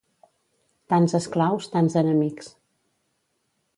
[0.93, 2.51] Tants esclaus, tants enemics.